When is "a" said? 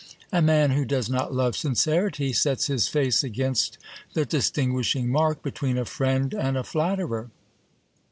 0.31-0.41, 5.77-5.85, 6.57-6.63